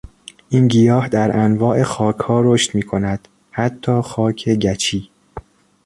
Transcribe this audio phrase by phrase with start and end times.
[0.49, 5.09] این گیاه در انواع خاکها رشد میکند حتی خاک گچی.